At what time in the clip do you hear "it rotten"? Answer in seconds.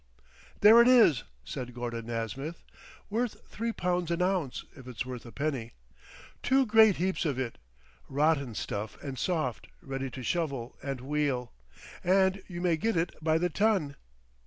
7.37-8.55